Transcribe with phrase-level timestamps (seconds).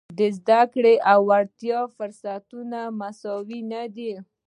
[0.17, 4.13] د زده کړې او وړتیاوو فرصتونه مساوي نه دي.